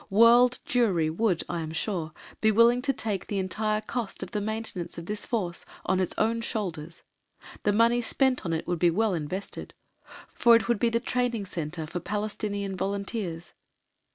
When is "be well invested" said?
8.79-9.75